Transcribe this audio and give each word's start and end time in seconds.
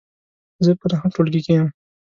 زه 0.65 0.71
په 0.79 0.85
نهم 0.91 1.09
ټولګې 1.15 1.41
کې 1.45 1.53
یم. 1.57 1.67